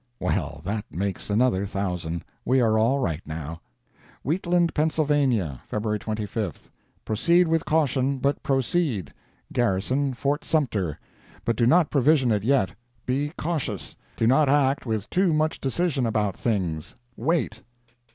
Well! 0.19 0.61
that 0.65 0.83
makes 0.89 1.29
another 1.29 1.63
thousand. 1.67 2.25
We 2.43 2.59
are 2.59 2.75
all 2.79 2.97
right 2.97 3.21
now. 3.23 3.61
Wheatland, 4.23 4.73
Pa., 4.73 4.85
Feb. 4.85 5.99
25. 5.99 6.71
Proceed 7.05 7.47
with 7.47 7.65
caution—but 7.65 8.41
proceed. 8.41 9.13
Garrison 9.53 10.15
Fort 10.15 10.43
Sumter. 10.43 10.97
But 11.45 11.55
do 11.55 11.67
not 11.67 11.91
provision 11.91 12.31
it 12.31 12.43
yet. 12.43 12.71
Be 13.05 13.31
cautious. 13.37 13.95
Do 14.17 14.25
not 14.25 14.49
act 14.49 14.87
with 14.87 15.07
too 15.11 15.33
much 15.33 15.61
decision 15.61 16.07
about 16.07 16.35
things. 16.35 16.95
Wait. 17.15 17.61